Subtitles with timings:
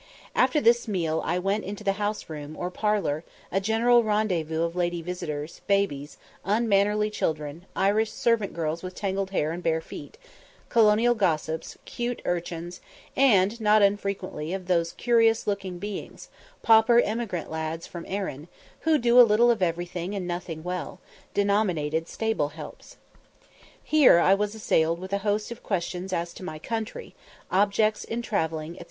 [0.33, 4.75] After this meal I went into the "house room," or parlour, a general "rendezvous" of
[4.75, 10.17] lady visitors, babies, unmannerly children, Irish servant girls with tangled hair and bare feet,
[10.69, 12.81] colonial gossips, "cute" urchins,
[13.15, 16.29] and not unfrequently of those curious looking beings,
[16.63, 18.47] pauper emigrant lads from Erin,
[18.79, 20.99] who do a little of everything and nothing well,
[21.35, 22.97] denominated stable helps.
[23.83, 27.13] Here I was assailed with a host of questions as to my country,
[27.51, 28.79] objects in travelling, &c.